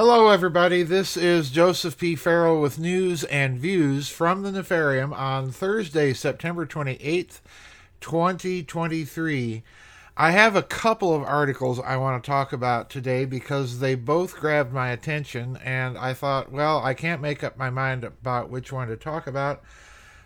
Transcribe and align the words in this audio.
Hello, 0.00 0.28
everybody. 0.28 0.84
This 0.84 1.16
is 1.16 1.50
Joseph 1.50 1.98
P. 1.98 2.14
Farrell 2.14 2.60
with 2.60 2.78
news 2.78 3.24
and 3.24 3.58
views 3.58 4.08
from 4.08 4.42
the 4.42 4.52
Nefarium 4.52 5.12
on 5.12 5.50
Thursday, 5.50 6.12
September 6.12 6.64
28th, 6.64 7.40
2023. 8.00 9.64
I 10.16 10.30
have 10.30 10.54
a 10.54 10.62
couple 10.62 11.12
of 11.12 11.24
articles 11.24 11.80
I 11.80 11.96
want 11.96 12.22
to 12.22 12.30
talk 12.30 12.52
about 12.52 12.90
today 12.90 13.24
because 13.24 13.80
they 13.80 13.96
both 13.96 14.36
grabbed 14.36 14.72
my 14.72 14.90
attention, 14.90 15.58
and 15.64 15.98
I 15.98 16.14
thought, 16.14 16.52
well, 16.52 16.78
I 16.78 16.94
can't 16.94 17.20
make 17.20 17.42
up 17.42 17.58
my 17.58 17.68
mind 17.68 18.04
about 18.04 18.50
which 18.50 18.70
one 18.70 18.86
to 18.86 18.96
talk 18.96 19.26
about. 19.26 19.64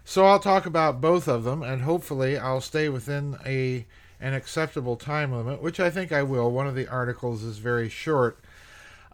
So 0.05 0.27
I'll 0.27 0.39
talk 0.39 0.67
about 0.67 1.01
both 1.01 1.27
of 1.27 1.45
them, 1.45 1.63
and 1.63 1.81
hopefully 1.81 2.37
I'll 2.37 2.61
stay 2.61 2.91
within 2.91 3.39
a 3.47 3.87
an 4.21 4.35
acceptable 4.35 4.97
time 4.97 5.33
limit, 5.33 5.63
which 5.63 5.81
I 5.81 5.89
think 5.89 6.13
I 6.13 6.25
will. 6.25 6.51
One 6.51 6.67
of 6.67 6.75
the 6.75 6.89
articles 6.89 7.43
is 7.43 7.57
very 7.57 7.89
short. 7.89 8.39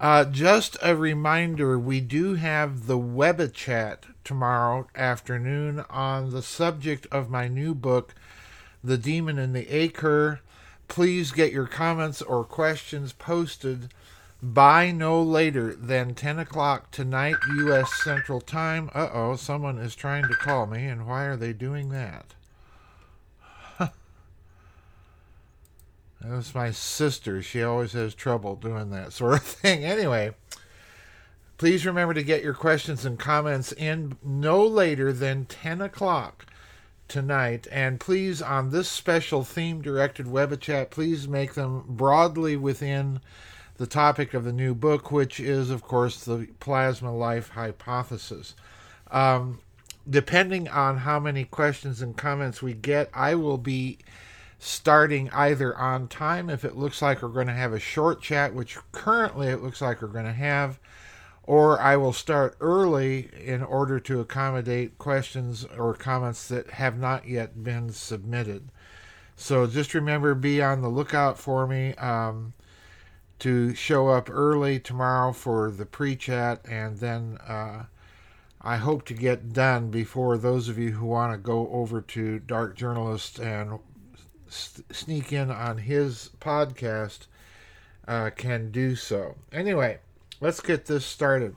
Uh, 0.00 0.24
just 0.24 0.76
a 0.80 0.94
reminder 0.94 1.76
we 1.76 2.00
do 2.00 2.34
have 2.34 2.86
the 2.86 2.96
web 2.96 3.52
chat 3.52 4.06
tomorrow 4.22 4.86
afternoon 4.94 5.84
on 5.90 6.30
the 6.30 6.42
subject 6.42 7.04
of 7.10 7.28
my 7.28 7.48
new 7.48 7.74
book, 7.74 8.14
The 8.82 8.96
Demon 8.96 9.38
in 9.38 9.52
the 9.54 9.66
Acre. 9.68 10.38
Please 10.86 11.32
get 11.32 11.52
your 11.52 11.66
comments 11.66 12.22
or 12.22 12.44
questions 12.44 13.12
posted 13.12 13.92
by 14.40 14.92
no 14.92 15.20
later 15.20 15.74
than 15.74 16.14
10 16.14 16.38
o'clock 16.38 16.92
tonight, 16.92 17.34
U.S. 17.56 17.92
Central 18.04 18.40
Time. 18.40 18.90
Uh 18.94 19.08
oh, 19.12 19.34
someone 19.34 19.78
is 19.78 19.96
trying 19.96 20.28
to 20.28 20.34
call 20.34 20.66
me, 20.66 20.86
and 20.86 21.08
why 21.08 21.24
are 21.24 21.36
they 21.36 21.52
doing 21.52 21.88
that? 21.88 22.34
That 26.20 26.32
was 26.32 26.54
my 26.54 26.70
sister. 26.72 27.42
She 27.42 27.62
always 27.62 27.92
has 27.92 28.14
trouble 28.14 28.56
doing 28.56 28.90
that 28.90 29.12
sort 29.12 29.34
of 29.34 29.42
thing. 29.44 29.84
Anyway, 29.84 30.34
please 31.58 31.86
remember 31.86 32.14
to 32.14 32.22
get 32.22 32.42
your 32.42 32.54
questions 32.54 33.04
and 33.04 33.18
comments 33.18 33.72
in 33.72 34.16
no 34.22 34.66
later 34.66 35.12
than 35.12 35.44
10 35.44 35.80
o'clock 35.80 36.46
tonight. 37.06 37.66
And 37.70 38.00
please, 38.00 38.42
on 38.42 38.70
this 38.70 38.88
special 38.88 39.44
theme 39.44 39.80
directed 39.80 40.26
web 40.26 40.58
chat, 40.60 40.90
please 40.90 41.28
make 41.28 41.54
them 41.54 41.84
broadly 41.86 42.56
within 42.56 43.20
the 43.76 43.86
topic 43.86 44.34
of 44.34 44.44
the 44.44 44.52
new 44.52 44.74
book, 44.74 45.10
which 45.10 45.38
is, 45.38 45.70
of 45.70 45.82
course, 45.82 46.24
the 46.24 46.48
plasma 46.58 47.14
life 47.14 47.50
hypothesis. 47.50 48.54
Um, 49.10 49.60
depending 50.08 50.68
on 50.68 50.98
how 50.98 51.20
many 51.20 51.44
questions 51.44 52.02
and 52.02 52.16
comments 52.16 52.60
we 52.60 52.74
get, 52.74 53.08
I 53.14 53.36
will 53.36 53.58
be 53.58 53.98
starting 54.58 55.30
either 55.30 55.76
on 55.76 56.08
time 56.08 56.50
if 56.50 56.64
it 56.64 56.76
looks 56.76 57.00
like 57.00 57.22
we're 57.22 57.28
going 57.28 57.46
to 57.46 57.52
have 57.52 57.72
a 57.72 57.80
short 57.80 58.20
chat, 58.20 58.54
which 58.54 58.78
currently 58.92 59.48
it 59.48 59.62
looks 59.62 59.80
like 59.80 60.02
we're 60.02 60.08
going 60.08 60.24
to 60.24 60.32
have, 60.32 60.78
or 61.44 61.80
I 61.80 61.96
will 61.96 62.12
start 62.12 62.56
early 62.60 63.30
in 63.42 63.62
order 63.62 64.00
to 64.00 64.20
accommodate 64.20 64.98
questions 64.98 65.64
or 65.64 65.94
comments 65.94 66.48
that 66.48 66.70
have 66.70 66.98
not 66.98 67.28
yet 67.28 67.62
been 67.62 67.90
submitted. 67.90 68.70
So 69.36 69.66
just 69.68 69.94
remember, 69.94 70.34
be 70.34 70.60
on 70.60 70.82
the 70.82 70.88
lookout 70.88 71.38
for 71.38 71.66
me 71.66 71.94
um, 71.94 72.54
to 73.38 73.72
show 73.74 74.08
up 74.08 74.28
early 74.28 74.80
tomorrow 74.80 75.32
for 75.32 75.70
the 75.70 75.86
pre 75.86 76.16
chat, 76.16 76.60
and 76.68 76.98
then 76.98 77.38
uh, 77.46 77.84
I 78.60 78.76
hope 78.78 79.04
to 79.06 79.14
get 79.14 79.52
done 79.52 79.90
before 79.90 80.36
those 80.36 80.68
of 80.68 80.76
you 80.76 80.90
who 80.90 81.06
want 81.06 81.32
to 81.32 81.38
go 81.38 81.68
over 81.70 82.00
to 82.00 82.40
Dark 82.40 82.76
Journalist 82.76 83.38
and 83.38 83.78
sneak 84.50 85.32
in 85.32 85.50
on 85.50 85.78
his 85.78 86.30
podcast 86.40 87.26
uh, 88.06 88.30
can 88.30 88.70
do 88.70 88.96
so. 88.96 89.36
Anyway, 89.52 89.98
let's 90.40 90.60
get 90.60 90.86
this 90.86 91.04
started. 91.04 91.54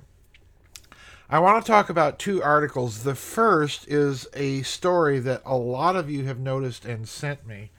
I 1.30 1.40
want 1.40 1.64
to 1.64 1.72
talk 1.72 1.90
about 1.90 2.20
two 2.20 2.44
articles. 2.44 3.04
The 3.04 3.16
first 3.16 3.88
is 3.88 4.28
a 4.34 4.64
story 4.64 5.20
that 5.20 5.42
a 5.46 5.56
lot 5.56 5.96
of 5.96 6.10
you 6.10 6.26
have 6.26 6.40
noticed 6.40 6.84
and 6.84 7.08
sent 7.08 7.48
me 7.48 7.72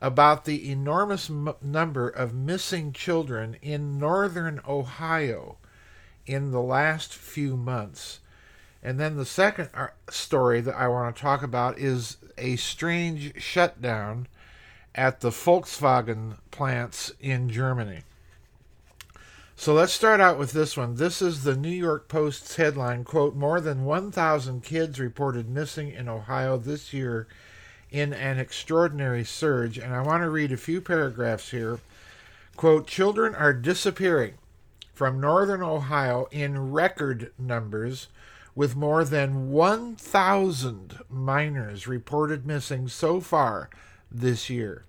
about 0.00 0.46
the 0.46 0.70
enormous 0.70 1.28
m- 1.28 1.54
number 1.60 2.08
of 2.08 2.32
missing 2.32 2.94
children 2.94 3.56
in 3.60 3.98
northern 3.98 4.60
Ohio 4.66 5.58
in 6.24 6.52
the 6.52 6.62
last 6.62 7.14
few 7.14 7.54
months. 7.54 8.20
And 8.82 8.98
then 8.98 9.16
the 9.16 9.26
second 9.26 9.68
uh, 9.74 9.88
story 10.08 10.60
that 10.62 10.74
I 10.74 10.88
want 10.88 11.14
to 11.14 11.22
talk 11.22 11.42
about 11.42 11.78
is 11.78 12.16
a 12.38 12.56
strange 12.56 13.40
shutdown 13.42 14.26
at 14.94 15.20
the 15.20 15.30
Volkswagen 15.30 16.38
plants 16.50 17.12
in 17.20 17.50
Germany. 17.50 18.00
So 19.54 19.74
let's 19.74 19.92
start 19.92 20.20
out 20.20 20.38
with 20.38 20.52
this 20.52 20.74
one. 20.74 20.94
This 20.94 21.20
is 21.20 21.44
the 21.44 21.54
New 21.54 21.68
York 21.68 22.08
Post's 22.08 22.56
headline 22.56 23.04
quote 23.04 23.34
More 23.34 23.60
than 23.60 23.84
1,000 23.84 24.62
kids 24.62 24.98
reported 24.98 25.50
missing 25.50 25.92
in 25.92 26.08
Ohio 26.08 26.56
this 26.56 26.94
year 26.94 27.26
in 27.90 28.14
an 28.14 28.38
extraordinary 28.38 29.24
surge. 29.24 29.76
And 29.76 29.94
I 29.94 30.00
want 30.00 30.22
to 30.22 30.30
read 30.30 30.52
a 30.52 30.56
few 30.56 30.80
paragraphs 30.80 31.50
here. 31.50 31.80
Quote 32.56 32.86
Children 32.86 33.34
are 33.34 33.52
disappearing 33.52 34.34
from 34.94 35.20
northern 35.20 35.62
Ohio 35.62 36.26
in 36.30 36.72
record 36.72 37.32
numbers 37.38 38.08
with 38.54 38.76
more 38.76 39.04
than 39.04 39.50
1,000 39.50 40.98
minors 41.08 41.86
reported 41.86 42.46
missing 42.46 42.88
so 42.88 43.20
far 43.20 43.70
this 44.10 44.50
year. 44.50 44.84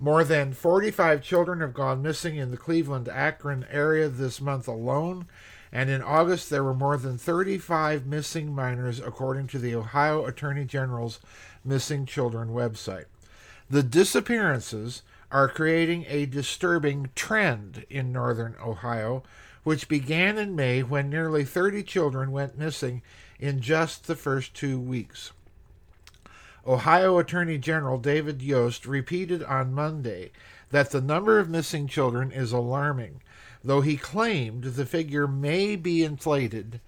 More 0.00 0.24
than 0.24 0.52
45 0.52 1.22
children 1.22 1.60
have 1.60 1.74
gone 1.74 2.02
missing 2.02 2.36
in 2.36 2.50
the 2.50 2.56
Cleveland 2.56 3.08
Akron 3.08 3.66
area 3.70 4.08
this 4.08 4.40
month 4.40 4.66
alone, 4.66 5.26
and 5.70 5.88
in 5.88 6.02
August 6.02 6.50
there 6.50 6.64
were 6.64 6.74
more 6.74 6.96
than 6.96 7.16
35 7.16 8.04
missing 8.04 8.52
minors, 8.52 8.98
according 8.98 9.46
to 9.48 9.58
the 9.58 9.74
Ohio 9.74 10.24
Attorney 10.26 10.64
General's 10.64 11.20
Missing 11.64 12.06
Children 12.06 12.48
website. 12.48 13.04
The 13.70 13.84
disappearances 13.84 15.02
are 15.30 15.48
creating 15.48 16.04
a 16.08 16.26
disturbing 16.26 17.10
trend 17.14 17.86
in 17.88 18.12
northern 18.12 18.54
Ohio, 18.62 19.22
which 19.64 19.88
began 19.88 20.38
in 20.38 20.56
May 20.56 20.82
when 20.82 21.08
nearly 21.08 21.44
30 21.44 21.82
children 21.82 22.32
went 22.32 22.58
missing 22.58 23.02
in 23.38 23.60
just 23.60 24.06
the 24.06 24.16
first 24.16 24.54
two 24.54 24.78
weeks. 24.78 25.32
Ohio 26.66 27.18
Attorney 27.18 27.58
General 27.58 27.98
David 27.98 28.40
Yost 28.40 28.86
repeated 28.86 29.42
on 29.42 29.74
Monday 29.74 30.30
that 30.70 30.90
the 30.90 31.00
number 31.00 31.38
of 31.38 31.48
missing 31.48 31.88
children 31.88 32.30
is 32.30 32.52
alarming, 32.52 33.20
though 33.64 33.80
he 33.80 33.96
claimed 33.96 34.64
the 34.64 34.86
figure 34.86 35.26
may 35.26 35.76
be 35.76 36.04
inflated 36.04 36.80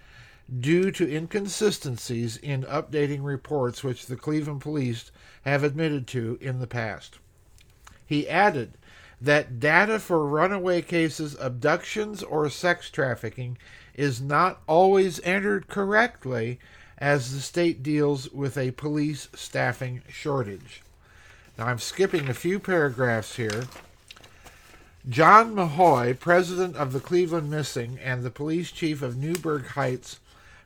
due 0.61 0.91
to 0.91 1.11
inconsistencies 1.11 2.37
in 2.37 2.63
updating 2.65 3.25
reports 3.25 3.83
which 3.83 4.07
the 4.07 4.17
Cleveland 4.17 4.61
police 4.61 5.11
have 5.43 5.65
admitted 5.65 6.07
to 6.07 6.39
in 6.41 6.61
the 6.61 6.67
past. 6.67 7.19
He 8.07 8.29
added 8.29 8.77
that 9.25 9.59
data 9.59 9.99
for 9.99 10.27
runaway 10.27 10.83
cases, 10.83 11.37
abductions, 11.41 12.23
or 12.23 12.49
sex 12.51 12.91
trafficking 12.91 13.57
is 13.95 14.21
not 14.21 14.61
always 14.67 15.21
entered 15.21 15.69
correctly 15.69 16.59
as 16.99 17.33
the 17.33 17.41
state 17.41 17.83
deals 17.83 18.31
with 18.31 18.57
a 18.57 18.71
police 18.73 19.29
staffing 19.35 20.03
shortage. 20.09 20.83
Now, 21.57 21.67
I'm 21.67 21.79
skipping 21.79 22.29
a 22.29 22.35
few 22.35 22.59
paragraphs 22.59 23.37
here. 23.37 23.65
John 25.09 25.55
Majoy, 25.55 26.19
president 26.19 26.77
of 26.77 26.93
the 26.93 27.01
Cleveland 27.01 27.51
Missing 27.51 27.99
and 28.03 28.23
the 28.23 28.31
police 28.31 28.71
chief 28.71 29.03
of 29.03 29.17
Newburgh 29.17 29.67
Heights, 29.69 30.21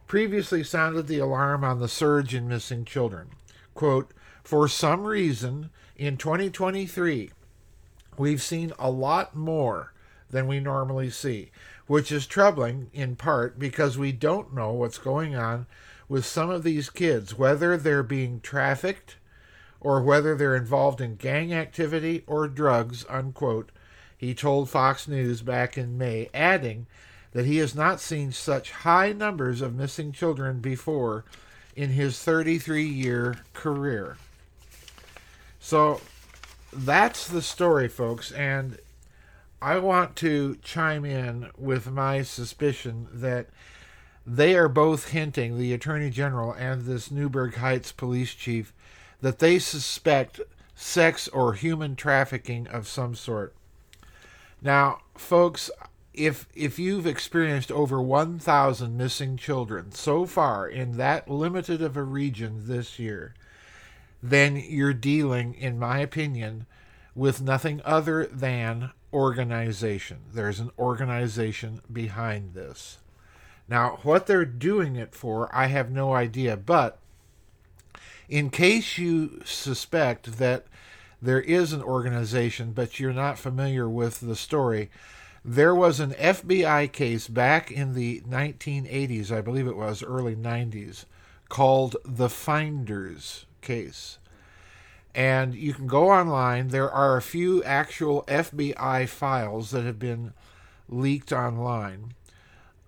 previously 0.06 0.64
sounded 0.64 1.06
the 1.06 1.18
alarm 1.18 1.64
on 1.64 1.80
the 1.80 1.88
surge 1.88 2.34
in 2.34 2.48
missing 2.48 2.84
children. 2.84 3.28
Quote, 3.74 4.12
For 4.42 4.68
some 4.68 5.04
reason, 5.04 5.70
in 5.96 6.16
2023, 6.16 7.30
we've 8.18 8.42
seen 8.42 8.72
a 8.78 8.90
lot 8.90 9.34
more 9.34 9.92
than 10.30 10.46
we 10.46 10.60
normally 10.60 11.10
see, 11.10 11.50
which 11.86 12.12
is 12.12 12.26
troubling 12.26 12.90
in 12.92 13.16
part 13.16 13.58
because 13.58 13.96
we 13.96 14.12
don't 14.12 14.54
know 14.54 14.72
what's 14.72 14.98
going 14.98 15.34
on 15.34 15.66
with 16.08 16.24
some 16.24 16.50
of 16.50 16.62
these 16.62 16.90
kids, 16.90 17.36
whether 17.36 17.76
they're 17.76 18.02
being 18.02 18.40
trafficked 18.40 19.16
or 19.80 20.02
whether 20.02 20.34
they're 20.34 20.56
involved 20.56 21.00
in 21.00 21.16
gang 21.16 21.52
activity 21.52 22.24
or 22.26 22.48
drugs, 22.48 23.04
unquote, 23.08 23.70
he 24.16 24.34
told 24.34 24.68
Fox 24.68 25.06
News 25.06 25.42
back 25.42 25.78
in 25.78 25.96
May, 25.96 26.28
adding 26.34 26.86
that 27.32 27.46
he 27.46 27.58
has 27.58 27.74
not 27.74 28.00
seen 28.00 28.32
such 28.32 28.72
high 28.72 29.12
numbers 29.12 29.60
of 29.60 29.74
missing 29.74 30.10
children 30.10 30.60
before 30.60 31.24
in 31.76 31.90
his 31.90 32.18
33 32.18 32.84
year 32.84 33.36
career. 33.52 34.16
So 35.60 36.00
that's 36.72 37.26
the 37.26 37.42
story, 37.42 37.88
folks, 37.88 38.30
and 38.32 38.78
I 39.60 39.78
want 39.78 40.16
to 40.16 40.56
chime 40.62 41.04
in 41.04 41.50
with 41.56 41.90
my 41.90 42.22
suspicion 42.22 43.08
that 43.12 43.48
they 44.26 44.54
are 44.54 44.68
both 44.68 45.08
hinting, 45.08 45.58
the 45.58 45.72
Attorney 45.72 46.10
General 46.10 46.52
and 46.52 46.82
this 46.82 47.10
Newburgh 47.10 47.54
Heights 47.54 47.90
police 47.92 48.34
chief, 48.34 48.72
that 49.20 49.38
they 49.38 49.58
suspect 49.58 50.40
sex 50.74 51.26
or 51.28 51.54
human 51.54 51.96
trafficking 51.96 52.68
of 52.68 52.86
some 52.86 53.14
sort. 53.14 53.54
Now, 54.62 55.00
folks, 55.16 55.70
if 56.14 56.46
if 56.54 56.78
you've 56.78 57.06
experienced 57.06 57.70
over 57.70 58.02
1000 58.02 58.96
missing 58.96 59.36
children 59.36 59.92
so 59.92 60.26
far 60.26 60.68
in 60.68 60.96
that 60.96 61.30
limited 61.30 61.80
of 61.80 61.96
a 61.96 62.02
region 62.02 62.66
this 62.66 62.98
year 62.98 63.34
then 64.22 64.56
you're 64.56 64.94
dealing 64.94 65.54
in 65.54 65.78
my 65.78 65.98
opinion 65.98 66.66
with 67.14 67.40
nothing 67.40 67.80
other 67.84 68.26
than 68.26 68.90
organization. 69.12 70.18
There's 70.32 70.60
an 70.60 70.70
organization 70.78 71.80
behind 71.92 72.54
this. 72.54 72.98
Now 73.68 73.98
what 74.02 74.26
they're 74.26 74.44
doing 74.44 74.96
it 74.96 75.14
for 75.14 75.54
i 75.54 75.66
have 75.66 75.90
no 75.90 76.14
idea 76.14 76.56
but 76.56 76.98
in 78.28 78.48
case 78.50 78.96
you 78.96 79.42
suspect 79.44 80.38
that 80.38 80.66
there 81.20 81.40
is 81.40 81.72
an 81.72 81.82
organization 81.82 82.72
but 82.72 82.98
you're 82.98 83.12
not 83.12 83.38
familiar 83.38 83.88
with 83.88 84.20
the 84.20 84.36
story 84.36 84.90
there 85.44 85.74
was 85.74 86.00
an 86.00 86.10
FBI 86.10 86.92
case 86.92 87.26
back 87.28 87.70
in 87.70 87.94
the 87.94 88.20
1980s, 88.28 89.30
I 89.30 89.40
believe 89.40 89.66
it 89.66 89.76
was, 89.76 90.02
early 90.02 90.36
90s, 90.36 91.04
called 91.48 91.96
the 92.04 92.28
Finders 92.28 93.46
case. 93.60 94.18
And 95.14 95.54
you 95.54 95.74
can 95.74 95.86
go 95.86 96.10
online. 96.10 96.68
There 96.68 96.90
are 96.90 97.16
a 97.16 97.22
few 97.22 97.62
actual 97.64 98.22
FBI 98.28 99.08
files 99.08 99.70
that 99.70 99.84
have 99.84 99.98
been 99.98 100.32
leaked 100.88 101.32
online 101.32 102.14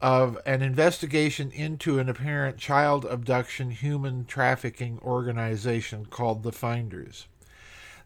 of 0.01 0.39
an 0.47 0.63
investigation 0.63 1.51
into 1.51 1.99
an 1.99 2.09
apparent 2.09 2.57
child 2.57 3.05
abduction 3.05 3.71
human 3.71 4.25
trafficking 4.25 4.99
organization 5.03 6.07
called 6.07 6.43
the 6.43 6.53
Finders. 6.53 7.27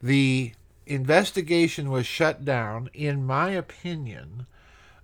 The 0.03 0.53
investigation 0.87 1.91
was 1.91 2.07
shut 2.07 2.45
down, 2.45 2.91
in 2.93 3.25
my 3.25 3.51
opinion, 3.51 4.47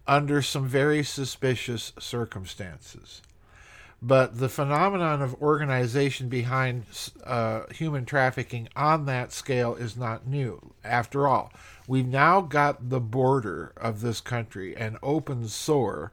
under 0.07 0.43
some 0.43 0.67
very 0.67 1.05
suspicious 1.05 1.93
circumstances. 1.99 3.23
But 4.02 4.38
the 4.38 4.49
phenomenon 4.49 5.20
of 5.20 5.35
organization 5.43 6.29
behind 6.29 6.85
uh, 7.23 7.67
human 7.70 8.06
trafficking 8.06 8.69
on 8.75 9.05
that 9.06 9.31
scale 9.31 9.75
is 9.75 9.97
not 9.97 10.26
new. 10.26 10.73
After 10.82 11.29
all, 11.29 11.52
we've 11.87 12.06
now 12.06 12.41
got 12.41 12.88
the 12.88 13.00
border 13.00 13.73
of 13.76 14.00
this 14.00 14.23
country 14.23 14.75
an 14.75 14.97
open 15.02 15.49
sore 15.49 16.12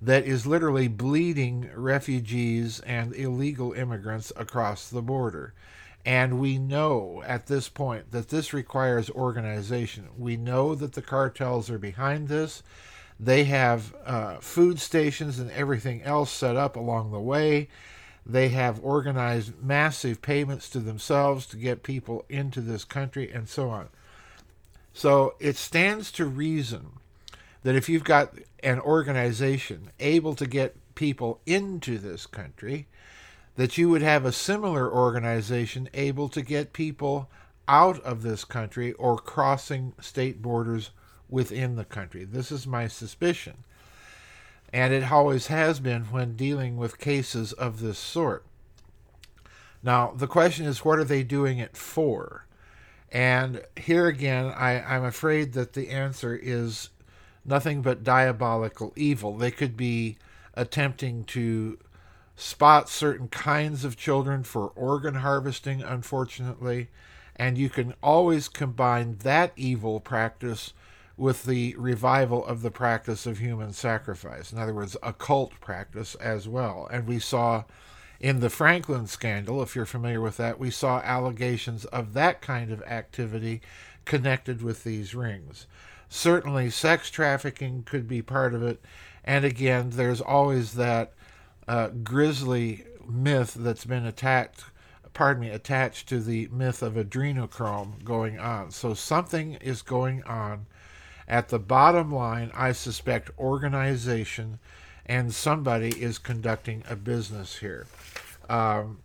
that 0.00 0.24
is 0.24 0.46
literally 0.46 0.88
bleeding 0.88 1.68
refugees 1.74 2.80
and 2.80 3.14
illegal 3.14 3.72
immigrants 3.72 4.32
across 4.36 4.88
the 4.88 5.02
border. 5.02 5.52
And 6.06 6.38
we 6.40 6.56
know 6.56 7.22
at 7.26 7.48
this 7.48 7.68
point 7.68 8.12
that 8.12 8.28
this 8.28 8.54
requires 8.54 9.10
organization. 9.10 10.08
We 10.16 10.38
know 10.38 10.74
that 10.74 10.94
the 10.94 11.02
cartels 11.02 11.68
are 11.68 11.78
behind 11.78 12.28
this. 12.28 12.62
They 13.20 13.44
have 13.44 13.94
uh, 14.04 14.36
food 14.36 14.78
stations 14.78 15.38
and 15.38 15.50
everything 15.50 16.02
else 16.02 16.30
set 16.30 16.56
up 16.56 16.76
along 16.76 17.10
the 17.10 17.20
way. 17.20 17.68
They 18.24 18.50
have 18.50 18.84
organized 18.84 19.60
massive 19.62 20.22
payments 20.22 20.68
to 20.70 20.80
themselves 20.80 21.46
to 21.46 21.56
get 21.56 21.82
people 21.82 22.24
into 22.28 22.60
this 22.60 22.84
country 22.84 23.30
and 23.32 23.48
so 23.48 23.70
on. 23.70 23.88
So 24.92 25.34
it 25.40 25.56
stands 25.56 26.12
to 26.12 26.26
reason 26.26 26.90
that 27.62 27.74
if 27.74 27.88
you've 27.88 28.04
got 28.04 28.34
an 28.62 28.80
organization 28.80 29.90
able 29.98 30.34
to 30.34 30.46
get 30.46 30.76
people 30.94 31.40
into 31.46 31.98
this 31.98 32.26
country, 32.26 32.86
that 33.56 33.76
you 33.76 33.88
would 33.88 34.02
have 34.02 34.24
a 34.24 34.32
similar 34.32 34.92
organization 34.92 35.88
able 35.94 36.28
to 36.28 36.42
get 36.42 36.72
people 36.72 37.30
out 37.66 38.00
of 38.00 38.22
this 38.22 38.44
country 38.44 38.92
or 38.94 39.18
crossing 39.18 39.92
state 40.00 40.40
borders 40.40 40.90
within 41.28 41.76
the 41.76 41.84
country. 41.84 42.24
This 42.24 42.50
is 42.50 42.66
my 42.66 42.88
suspicion. 42.88 43.64
And 44.72 44.92
it 44.92 45.10
always 45.10 45.46
has 45.46 45.80
been 45.80 46.04
when 46.04 46.36
dealing 46.36 46.76
with 46.76 46.98
cases 46.98 47.52
of 47.52 47.80
this 47.80 47.98
sort. 47.98 48.44
Now, 49.82 50.12
the 50.14 50.26
question 50.26 50.66
is, 50.66 50.84
what 50.84 50.98
are 50.98 51.04
they 51.04 51.22
doing 51.22 51.58
it 51.58 51.76
for? 51.76 52.46
And 53.10 53.62
here 53.76 54.06
again, 54.06 54.46
I, 54.46 54.80
I'm 54.80 55.04
afraid 55.04 55.54
that 55.54 55.72
the 55.72 55.88
answer 55.88 56.38
is 56.40 56.90
nothing 57.44 57.80
but 57.80 58.04
diabolical 58.04 58.92
evil. 58.96 59.36
They 59.36 59.50
could 59.50 59.76
be 59.76 60.18
attempting 60.54 61.24
to 61.24 61.78
spot 62.36 62.88
certain 62.88 63.28
kinds 63.28 63.84
of 63.84 63.96
children 63.96 64.42
for 64.42 64.68
organ 64.68 65.16
harvesting, 65.16 65.82
unfortunately, 65.82 66.88
and 67.34 67.56
you 67.56 67.70
can 67.70 67.94
always 68.02 68.48
combine 68.48 69.16
that 69.22 69.52
evil 69.56 70.00
practice 70.00 70.72
with 71.18 71.44
the 71.44 71.74
revival 71.76 72.46
of 72.46 72.62
the 72.62 72.70
practice 72.70 73.26
of 73.26 73.38
human 73.38 73.72
sacrifice. 73.72 74.52
In 74.52 74.58
other 74.58 74.72
words, 74.72 74.96
occult 75.02 75.52
practice 75.60 76.14
as 76.14 76.48
well. 76.48 76.88
And 76.92 77.06
we 77.06 77.18
saw 77.18 77.64
in 78.20 78.38
the 78.40 78.48
Franklin 78.48 79.08
scandal, 79.08 79.60
if 79.60 79.74
you're 79.74 79.84
familiar 79.84 80.20
with 80.20 80.36
that, 80.36 80.60
we 80.60 80.70
saw 80.70 81.00
allegations 81.00 81.84
of 81.86 82.14
that 82.14 82.40
kind 82.40 82.70
of 82.70 82.82
activity 82.82 83.60
connected 84.04 84.62
with 84.62 84.84
these 84.84 85.14
rings. 85.14 85.66
Certainly, 86.08 86.70
sex 86.70 87.10
trafficking 87.10 87.82
could 87.82 88.08
be 88.08 88.22
part 88.22 88.54
of 88.54 88.62
it. 88.62 88.80
And 89.24 89.44
again, 89.44 89.90
there's 89.90 90.20
always 90.20 90.74
that 90.74 91.12
uh, 91.66 91.88
grisly 91.88 92.84
myth 93.06 93.54
that's 93.58 93.84
been 93.84 94.06
attacked 94.06 94.64
pardon 95.14 95.40
me 95.40 95.48
attached 95.48 96.08
to 96.08 96.20
the 96.20 96.46
myth 96.52 96.82
of 96.82 96.94
adrenochrome 96.94 98.04
going 98.04 98.38
on 98.38 98.70
so 98.70 98.94
something 98.94 99.54
is 99.54 99.82
going 99.82 100.22
on 100.24 100.66
at 101.28 101.48
the 101.48 101.58
bottom 101.58 102.12
line 102.12 102.50
i 102.54 102.72
suspect 102.72 103.30
organization 103.38 104.58
and 105.06 105.32
somebody 105.32 105.88
is 106.00 106.18
conducting 106.18 106.82
a 106.88 106.96
business 106.96 107.56
here 107.58 107.86
um, 108.48 108.98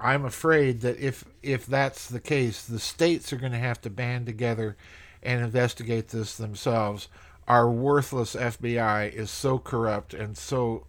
i'm 0.00 0.24
afraid 0.24 0.80
that 0.80 0.98
if 0.98 1.24
if 1.42 1.66
that's 1.66 2.08
the 2.08 2.20
case 2.20 2.64
the 2.64 2.80
states 2.80 3.32
are 3.32 3.38
going 3.38 3.52
to 3.52 3.58
have 3.58 3.80
to 3.80 3.90
band 3.90 4.26
together 4.26 4.76
and 5.22 5.42
investigate 5.42 6.08
this 6.08 6.36
themselves 6.36 7.08
our 7.46 7.70
worthless 7.70 8.34
fbi 8.34 9.12
is 9.12 9.30
so 9.30 9.58
corrupt 9.58 10.12
and 10.12 10.36
so 10.36 10.86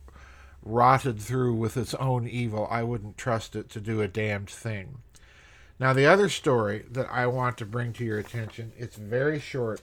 rotted 0.67 1.19
through 1.19 1.53
with 1.53 1.77
its 1.77 1.93
own 1.95 2.27
evil, 2.27 2.67
I 2.69 2.83
wouldn't 2.83 3.17
trust 3.17 3.55
it 3.55 3.69
to 3.69 3.81
do 3.81 4.01
a 4.01 4.07
damned 4.07 4.49
thing. 4.49 4.97
Now, 5.79 5.93
the 5.93 6.05
other 6.05 6.29
story 6.29 6.85
that 6.91 7.07
I 7.11 7.27
want 7.27 7.57
to 7.59 7.65
bring 7.65 7.93
to 7.93 8.03
your 8.03 8.19
attention, 8.19 8.73
it's 8.77 8.95
very 8.95 9.39
short. 9.39 9.81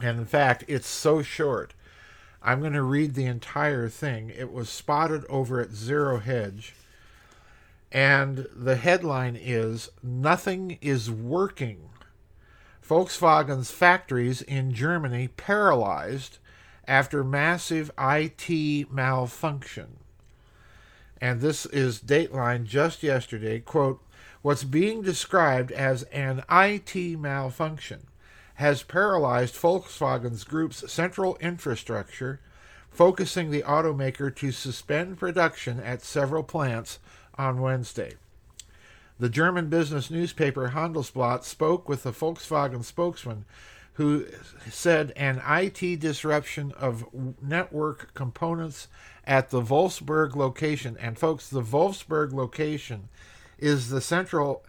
And 0.00 0.18
in 0.18 0.26
fact, 0.26 0.64
it's 0.68 0.88
so 0.88 1.22
short. 1.22 1.74
I'm 2.42 2.60
going 2.60 2.74
to 2.74 2.82
read 2.82 3.14
the 3.14 3.24
entire 3.24 3.88
thing. 3.88 4.30
It 4.30 4.52
was 4.52 4.68
spotted 4.68 5.24
over 5.28 5.60
at 5.60 5.72
Zero 5.72 6.18
Hedge. 6.18 6.74
And 7.90 8.46
the 8.54 8.76
headline 8.76 9.36
is 9.40 9.88
Nothing 10.02 10.78
is 10.82 11.10
Working. 11.10 11.88
Volkswagen's 12.86 13.70
factories 13.70 14.42
in 14.42 14.74
Germany 14.74 15.28
paralyzed 15.28 16.38
after 16.86 17.24
massive 17.24 17.90
IT 17.98 18.92
malfunction. 18.92 19.96
And 21.18 21.40
this 21.40 21.64
is 21.66 22.00
Dateline 22.00 22.64
just 22.64 23.02
yesterday. 23.02 23.60
Quote, 23.60 24.02
What's 24.42 24.64
being 24.64 25.00
described 25.00 25.72
as 25.72 26.02
an 26.04 26.42
IT 26.50 27.18
malfunction 27.18 28.08
has 28.54 28.82
paralyzed 28.82 29.54
Volkswagen's 29.54 30.44
group's 30.44 30.90
central 30.92 31.36
infrastructure, 31.36 32.40
focusing 32.90 33.50
the 33.50 33.62
automaker 33.62 34.34
to 34.36 34.52
suspend 34.52 35.18
production 35.18 35.80
at 35.80 36.02
several 36.02 36.42
plants 36.42 36.98
on 37.36 37.60
Wednesday. 37.60 38.14
The 39.18 39.28
German 39.28 39.68
business 39.68 40.10
newspaper 40.10 40.72
Handelsblatt 40.74 41.44
spoke 41.44 41.88
with 41.88 42.02
the 42.02 42.12
Volkswagen 42.12 42.84
spokesman 42.84 43.44
who 43.94 44.26
said 44.68 45.12
an 45.14 45.40
IT 45.46 46.00
disruption 46.00 46.72
of 46.72 47.06
network 47.40 48.12
components 48.14 48.88
at 49.24 49.50
the 49.50 49.62
Wolfsburg 49.62 50.34
location. 50.34 50.96
And 51.00 51.16
folks, 51.16 51.48
the 51.48 51.62
Wolfsburg 51.62 52.32
location 52.32 53.08
is 53.56 53.90
the 53.90 54.00
central 54.00 54.64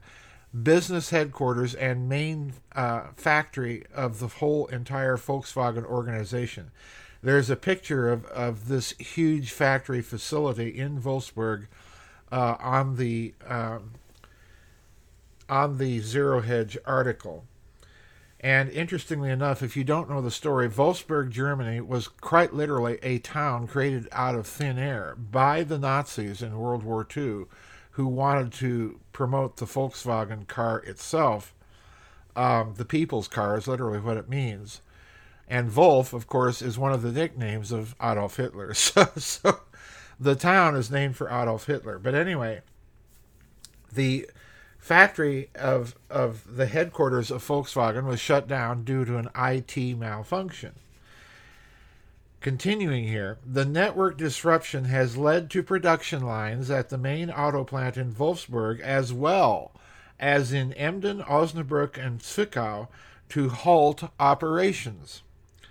business 0.64 1.10
headquarters 1.10 1.74
and 1.74 2.08
main 2.08 2.54
uh, 2.76 3.08
factory 3.16 3.84
of 3.94 4.20
the 4.20 4.28
whole 4.28 4.68
entire 4.68 5.18
Volkswagen 5.18 5.86
organization. 5.86 6.72
There's 7.22 7.50
a 7.50 7.56
picture 7.56 8.10
of, 8.10 8.26
of 8.26 8.68
this 8.68 8.92
huge 8.92 9.52
factory 9.52 10.02
facility 10.02 10.70
in 10.70 11.02
Wolfsburg 11.02 11.68
uh, 12.32 12.56
on 12.60 12.98
the 12.98 13.34
um, 13.48 13.92
on 15.50 15.78
the 15.78 16.00
Zero 16.00 16.42
Hedge 16.42 16.78
article. 16.86 17.46
And 18.40 18.70
interestingly 18.70 19.32
enough, 19.32 19.64
if 19.64 19.76
you 19.76 19.84
don't 19.84 20.10
know 20.10 20.22
the 20.22 20.30
story, 20.30 20.70
Wolfsburg, 20.70 21.32
Germany 21.32 21.82
was 21.82 22.08
quite 22.08 22.54
literally 22.54 23.00
a 23.02 23.18
town 23.20 23.66
created 23.66 24.08
out 24.12 24.36
of 24.36 24.46
thin 24.46 24.78
air 24.78 25.16
by 25.18 25.64
the 25.64 25.80
Nazis 25.80 26.44
in 26.44 26.58
World 26.58 26.84
War 26.84 27.08
II 27.16 27.46
who 27.96 28.08
wanted 28.08 28.52
to 28.52 29.00
promote 29.14 29.56
the 29.56 29.66
Volkswagen 29.66 30.46
car 30.48 30.80
itself. 30.80 31.54
Um, 32.36 32.74
the 32.76 32.84
people's 32.84 33.30
car 33.30 33.58
is 33.58 33.70
literally 33.70 34.00
what 34.00 34.18
it 34.18 34.28
means. 34.28 34.82
And 35.48 35.74
Wolf, 35.74 36.12
of 36.12 36.28
course, 36.28 36.62
is 36.62 36.78
one 36.78 36.92
of 36.92 37.02
the 37.02 37.12
nicknames 37.14 37.72
of 37.72 37.96
Adolf 38.02 38.36
Hitler. 38.36 38.74
So, 38.74 39.06
so 39.16 39.60
the 40.20 40.36
town 40.36 40.76
is 40.76 40.92
named 40.92 41.16
for 41.16 41.28
Adolf 41.28 41.68
Hitler. 41.68 41.98
But 41.98 42.16
anyway, 42.16 42.62
the 43.94 44.30
factory 44.78 45.50
of 45.56 45.96
of 46.10 46.58
the 46.58 46.66
headquarters 46.66 47.32
of 47.32 47.48
Volkswagen 47.48 48.06
was 48.06 48.20
shut 48.20 48.46
down 48.46 48.84
due 48.84 49.06
to 49.06 49.18
an 49.18 49.30
IT 49.36 49.98
malfunction. 49.98 50.74
Continuing 52.46 53.08
here, 53.08 53.40
the 53.44 53.66
network 53.66 54.20
disruption 54.20 54.86
has 54.86 55.18
led 55.18 55.50
to 55.50 55.64
production 55.64 56.22
lines 56.22 56.70
at 56.70 56.90
the 56.90 56.98
main 57.00 57.32
auto 57.32 57.64
plant 57.64 57.98
in 57.98 58.14
Wolfsburg 58.14 58.80
as 58.82 59.12
well 59.12 59.72
as 60.20 60.54
in 60.54 60.72
Emden, 60.74 61.24
Osnabrück, 61.24 61.98
and 61.98 62.20
Zwickau 62.20 62.88
to 63.30 63.50
halt 63.50 64.04
operations. 64.20 65.24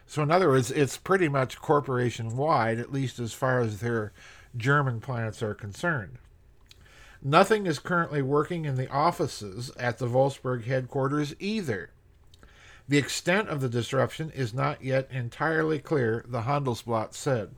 So, 0.04 0.25
in 0.25 0.33
other 0.33 0.49
words, 0.49 0.73
it's 0.73 0.97
pretty 0.97 1.28
much 1.28 1.61
corporation 1.61 2.37
wide, 2.37 2.81
at 2.81 2.93
least 2.93 3.21
as 3.21 3.33
far 3.33 3.61
as 3.61 3.78
their 3.78 4.12
German 4.57 5.00
plants 5.00 5.45
are 5.45 5.54
concerned. 5.54 6.19
Nothing 7.23 7.66
is 7.66 7.78
currently 7.78 8.21
working 8.21 8.64
in 8.64 8.75
the 8.75 8.90
offices 8.90 9.71
at 9.78 9.99
the 9.99 10.09
Wolfsburg 10.09 10.64
headquarters 10.64 11.37
either. 11.38 11.90
The 12.86 12.98
extent 12.98 13.48
of 13.48 13.60
the 13.60 13.68
disruption 13.68 14.30
is 14.30 14.52
not 14.52 14.84
yet 14.84 15.08
entirely 15.10 15.78
clear, 15.78 16.22
the 16.28 16.42
Handelsblatt 16.42 17.14
said. 17.14 17.54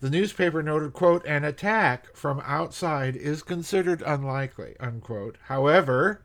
The 0.00 0.08
newspaper 0.08 0.62
noted, 0.62 0.94
quote, 0.94 1.24
an 1.26 1.44
attack 1.44 2.14
from 2.16 2.40
outside 2.44 3.14
is 3.14 3.42
considered 3.42 4.02
unlikely, 4.02 4.76
unquote. 4.80 5.36
However, 5.48 6.22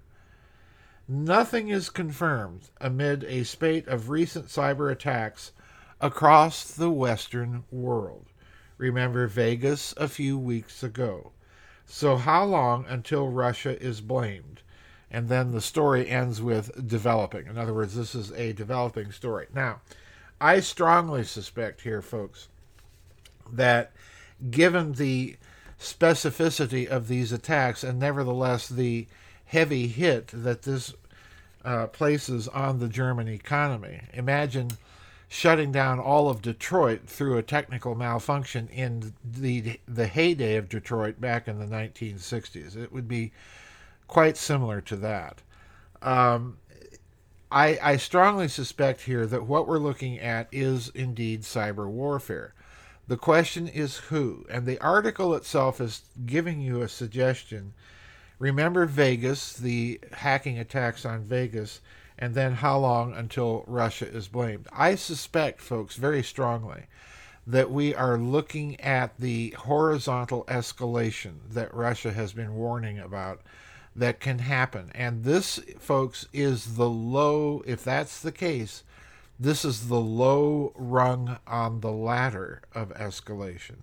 nothing 1.07 1.67
is 1.67 1.89
confirmed 1.89 2.69
amid 2.79 3.25
a 3.25 3.43
spate 3.43 3.87
of 3.87 4.09
recent 4.09 4.47
cyber 4.47 4.89
attacks 4.89 5.51
across 5.99 6.63
the 6.71 6.89
Western 6.89 7.65
world. 7.71 8.27
Remember 8.77 9.27
Vegas 9.27 9.93
a 9.97 10.07
few 10.07 10.37
weeks 10.37 10.81
ago. 10.81 11.33
So, 11.85 12.15
how 12.15 12.45
long 12.45 12.85
until 12.87 13.27
Russia 13.27 13.81
is 13.81 13.99
blamed? 13.99 14.61
And 15.11 15.27
then 15.27 15.51
the 15.51 15.61
story 15.61 16.07
ends 16.07 16.41
with 16.41 16.87
developing. 16.87 17.47
In 17.47 17.57
other 17.57 17.73
words, 17.73 17.95
this 17.95 18.13
is 18.13 18.31
a 18.33 18.53
developing 18.53 19.11
story. 19.11 19.47
Now, 19.53 19.81
I 20.39 20.59
strongly 20.59 21.23
suspect 21.23 21.81
here, 21.81 22.01
folks, 22.01 22.47
that 23.51 23.91
given 24.51 24.93
the 24.93 25.35
specificity 25.79 26.87
of 26.87 27.07
these 27.07 27.31
attacks 27.31 27.83
and 27.83 27.99
nevertheless 27.99 28.67
the 28.69 29.07
heavy 29.45 29.87
hit 29.87 30.27
that 30.27 30.61
this 30.61 30.93
uh, 31.65 31.87
places 31.87 32.47
on 32.47 32.79
the 32.79 32.87
German 32.87 33.27
economy, 33.27 34.01
imagine 34.13 34.69
shutting 35.27 35.71
down 35.71 35.99
all 35.99 36.29
of 36.29 36.41
Detroit 36.41 37.01
through 37.05 37.37
a 37.37 37.43
technical 37.43 37.95
malfunction 37.95 38.67
in 38.69 39.13
the 39.23 39.79
the 39.87 40.07
heyday 40.07 40.55
of 40.55 40.69
Detroit 40.69 41.21
back 41.21 41.47
in 41.47 41.59
the 41.59 41.65
1960s. 41.65 42.75
It 42.75 42.91
would 42.91 43.07
be 43.07 43.31
quite 44.09 44.35
similar 44.35 44.81
to 44.81 44.97
that. 44.97 45.41
Um, 46.01 46.57
I, 47.51 47.79
I 47.81 47.97
strongly 47.97 48.47
suspect 48.47 49.01
here 49.01 49.25
that 49.25 49.45
what 49.45 49.67
we're 49.67 49.79
looking 49.79 50.19
at 50.19 50.49
is 50.51 50.89
indeed 50.89 51.43
cyber 51.43 51.87
warfare. 51.87 52.53
The 53.07 53.17
question 53.17 53.67
is 53.67 53.97
who, 53.97 54.45
and 54.49 54.65
the 54.65 54.79
article 54.79 55.33
itself 55.33 55.79
is 55.79 56.03
giving 56.25 56.59
you 56.59 56.81
a 56.81 56.89
suggestion. 56.89 57.73
Remember 58.37 58.85
Vegas, 58.85 59.53
the 59.53 59.99
hacking 60.11 60.59
attacks 60.59 61.05
on 61.05 61.23
Vegas 61.23 61.81
and 62.17 62.35
then 62.35 62.53
how 62.55 62.77
long 62.77 63.13
until 63.13 63.63
Russia 63.67 64.07
is 64.07 64.27
blamed. 64.27 64.67
I 64.71 64.95
suspect, 64.95 65.61
folks, 65.61 65.95
very 65.95 66.21
strongly 66.21 66.83
that 67.47 67.71
we 67.71 67.95
are 67.95 68.17
looking 68.17 68.79
at 68.81 69.17
the 69.17 69.51
horizontal 69.51 70.43
escalation 70.45 71.35
that 71.49 71.73
Russia 71.73 72.11
has 72.11 72.33
been 72.33 72.53
warning 72.53 72.99
about 72.99 73.41
that 73.99 74.19
can 74.19 74.39
happen. 74.39 74.91
And 74.95 75.23
this, 75.23 75.59
folks, 75.79 76.27
is 76.33 76.75
the 76.75 76.89
low, 76.89 77.63
if 77.65 77.83
that's 77.83 78.21
the 78.21 78.31
case, 78.31 78.83
this 79.39 79.63
is 79.63 79.87
the 79.87 79.99
low 79.99 80.73
rung 80.75 81.39
on 81.47 81.79
the 81.79 81.91
ladder 81.91 82.61
of 82.73 82.89
escalation. 82.95 83.77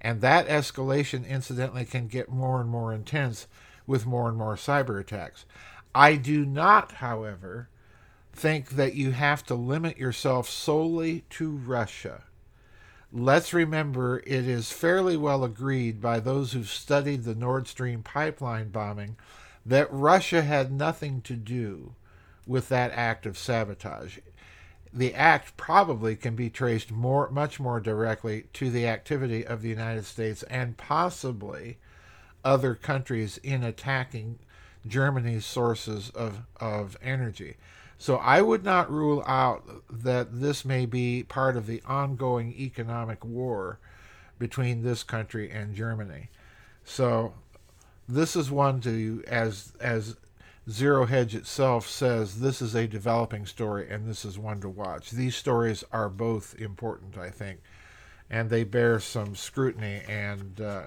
And 0.00 0.20
that 0.20 0.48
escalation, 0.48 1.26
incidentally, 1.26 1.84
can 1.84 2.08
get 2.08 2.28
more 2.28 2.60
and 2.60 2.68
more 2.68 2.92
intense 2.92 3.46
with 3.86 4.04
more 4.04 4.28
and 4.28 4.36
more 4.36 4.56
cyber 4.56 5.00
attacks. 5.00 5.44
I 5.94 6.16
do 6.16 6.44
not, 6.44 6.92
however, 6.92 7.68
think 8.32 8.70
that 8.70 8.94
you 8.94 9.12
have 9.12 9.44
to 9.46 9.54
limit 9.54 9.98
yourself 9.98 10.48
solely 10.48 11.24
to 11.30 11.50
Russia. 11.50 12.24
Let's 13.12 13.52
remember 13.52 14.20
it 14.20 14.48
is 14.48 14.72
fairly 14.72 15.18
well 15.18 15.44
agreed 15.44 16.00
by 16.00 16.18
those 16.18 16.52
who've 16.52 16.68
studied 16.68 17.24
the 17.24 17.34
Nord 17.34 17.68
Stream 17.68 18.02
pipeline 18.02 18.70
bombing 18.70 19.16
that 19.64 19.92
Russia 19.92 20.42
had 20.42 20.72
nothing 20.72 21.20
to 21.22 21.34
do 21.34 21.94
with 22.46 22.68
that 22.68 22.90
act 22.92 23.26
of 23.26 23.38
sabotage. 23.38 24.18
The 24.92 25.14
act 25.14 25.56
probably 25.56 26.16
can 26.16 26.34
be 26.34 26.50
traced 26.50 26.90
more, 26.90 27.30
much 27.30 27.58
more 27.58 27.80
directly 27.80 28.44
to 28.54 28.70
the 28.70 28.86
activity 28.86 29.46
of 29.46 29.62
the 29.62 29.68
United 29.68 30.04
States 30.04 30.42
and 30.44 30.76
possibly 30.76 31.78
other 32.44 32.74
countries 32.74 33.38
in 33.38 33.62
attacking 33.62 34.38
Germany's 34.86 35.46
sources 35.46 36.10
of, 36.10 36.40
of 36.60 36.96
energy. 37.00 37.56
So 37.98 38.16
I 38.16 38.42
would 38.42 38.64
not 38.64 38.90
rule 38.90 39.22
out 39.26 39.64
that 39.88 40.40
this 40.40 40.64
may 40.64 40.86
be 40.86 41.22
part 41.22 41.56
of 41.56 41.66
the 41.66 41.80
ongoing 41.86 42.52
economic 42.52 43.24
war 43.24 43.78
between 44.40 44.82
this 44.82 45.04
country 45.04 45.50
and 45.50 45.74
Germany. 45.74 46.28
So 46.84 47.34
this 48.08 48.36
is 48.36 48.50
one 48.50 48.80
to 48.82 49.22
as 49.26 49.72
as 49.80 50.16
Zero 50.70 51.06
Hedge 51.06 51.34
itself 51.34 51.88
says 51.88 52.40
this 52.40 52.62
is 52.62 52.74
a 52.74 52.86
developing 52.86 53.46
story 53.46 53.90
and 53.90 54.06
this 54.06 54.24
is 54.24 54.38
one 54.38 54.60
to 54.60 54.68
watch. 54.68 55.10
These 55.10 55.34
stories 55.34 55.82
are 55.92 56.08
both 56.08 56.54
important, 56.60 57.18
I 57.18 57.30
think, 57.30 57.60
and 58.30 58.48
they 58.48 58.62
bear 58.62 59.00
some 59.00 59.34
scrutiny 59.34 60.02
and 60.08 60.60
uh, 60.60 60.82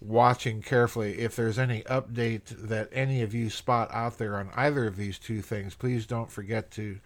watching 0.00 0.62
carefully. 0.62 1.18
If 1.18 1.36
there's 1.36 1.58
any 1.58 1.82
update 1.82 2.44
that 2.68 2.88
any 2.90 3.20
of 3.22 3.34
you 3.34 3.50
spot 3.50 3.90
out 3.92 4.16
there 4.16 4.36
on 4.36 4.50
either 4.54 4.86
of 4.86 4.96
these 4.96 5.18
two 5.18 5.42
things, 5.42 5.74
please 5.74 6.06
don't 6.06 6.30
forget 6.30 6.70
to 6.72 6.98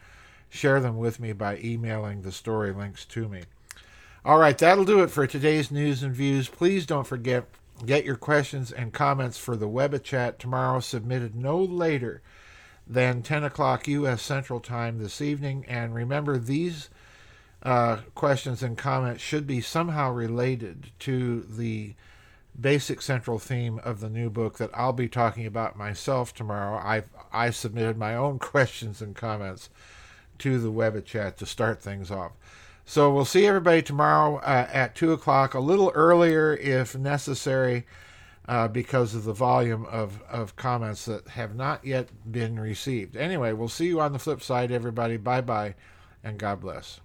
share 0.48 0.80
them 0.80 0.96
with 0.96 1.18
me 1.18 1.32
by 1.32 1.58
emailing 1.58 2.22
the 2.22 2.32
story 2.32 2.72
links 2.72 3.04
to 3.06 3.28
me. 3.28 3.42
All 4.24 4.38
right, 4.38 4.58
that'll 4.58 4.84
do 4.84 5.02
it 5.02 5.10
for 5.10 5.26
today's 5.26 5.70
news 5.70 6.02
and 6.02 6.14
views. 6.14 6.48
Please 6.48 6.86
don't 6.86 7.06
forget 7.06 7.46
get 7.86 8.04
your 8.04 8.16
questions 8.16 8.70
and 8.72 8.92
comments 8.92 9.38
for 9.38 9.56
the 9.56 9.68
web 9.68 10.02
chat 10.02 10.38
tomorrow 10.38 10.80
submitted 10.80 11.34
no 11.34 11.58
later 11.58 12.22
than 12.86 13.22
10 13.22 13.44
o'clock 13.44 13.86
U.S. 13.88 14.22
Central 14.22 14.60
Time 14.60 14.98
this 14.98 15.20
evening. 15.20 15.64
And 15.68 15.94
remember, 15.94 16.38
these 16.38 16.90
uh, 17.62 17.98
questions 18.14 18.62
and 18.62 18.76
comments 18.76 19.22
should 19.22 19.46
be 19.46 19.60
somehow 19.60 20.12
related 20.12 20.90
to 21.00 21.42
the 21.42 21.94
basic 22.58 23.00
central 23.00 23.38
theme 23.38 23.78
of 23.84 24.00
the 24.00 24.10
new 24.10 24.28
book 24.28 24.58
that 24.58 24.70
I'll 24.74 24.92
be 24.92 25.08
talking 25.08 25.46
about 25.46 25.76
myself 25.76 26.34
tomorrow. 26.34 26.76
I 26.76 27.04
I 27.32 27.50
submitted 27.50 27.96
my 27.96 28.16
own 28.16 28.38
questions 28.40 29.00
and 29.00 29.14
comments 29.14 29.70
to 30.38 30.58
the 30.58 30.70
web 30.70 31.04
chat 31.04 31.36
to 31.38 31.46
start 31.46 31.80
things 31.80 32.10
off. 32.10 32.32
So 32.84 33.12
we'll 33.12 33.24
see 33.24 33.46
everybody 33.46 33.82
tomorrow 33.82 34.38
uh, 34.38 34.68
at 34.72 34.94
two 34.94 35.12
o'clock, 35.12 35.54
a 35.54 35.60
little 35.60 35.92
earlier 35.94 36.54
if 36.54 36.96
necessary, 36.96 37.86
uh, 38.48 38.66
because 38.66 39.14
of 39.14 39.24
the 39.24 39.32
volume 39.32 39.86
of 39.86 40.22
of 40.22 40.56
comments 40.56 41.04
that 41.04 41.28
have 41.28 41.54
not 41.54 41.84
yet 41.84 42.08
been 42.30 42.58
received. 42.58 43.16
Anyway, 43.16 43.52
we'll 43.52 43.68
see 43.68 43.86
you 43.86 44.00
on 44.00 44.12
the 44.12 44.18
flip 44.18 44.42
side, 44.42 44.72
everybody. 44.72 45.16
Bye 45.16 45.40
bye, 45.40 45.74
and 46.24 46.38
God 46.38 46.60
bless. 46.60 47.00